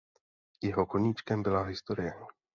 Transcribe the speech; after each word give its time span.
Jeho 0.63 0.85
koníčkem 0.85 1.43
byla 1.43 1.63
historie. 1.63 2.13